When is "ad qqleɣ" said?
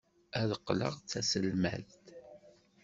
0.39-0.93